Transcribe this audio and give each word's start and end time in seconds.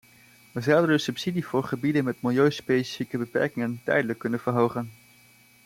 We 0.53 0.61
zouden 0.61 0.89
de 0.89 0.97
subsidie 0.97 1.45
voor 1.45 1.63
gebieden 1.63 2.03
met 2.03 2.21
milieuspecifieke 2.21 3.17
beperkingen 3.17 3.81
tijdelijk 3.83 4.19
kunnen 4.19 4.39
verhogen. 4.39 4.91